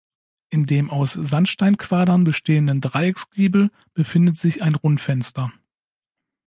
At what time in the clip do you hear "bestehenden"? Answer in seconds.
2.23-2.81